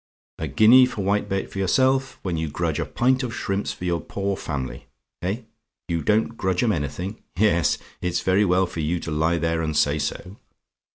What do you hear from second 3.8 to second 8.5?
your poor family. Eh? "YOU DON'T GRUDGE 'EM ANYTHING? "Yes, it's very